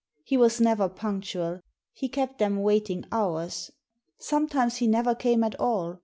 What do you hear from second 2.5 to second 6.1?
waiting hours. Sometimes he never came at all.